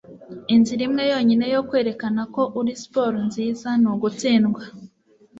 [0.55, 4.61] Inzira imwe yonyine yo kwerekana ko uri sport nziza ni ugutsindwa.”-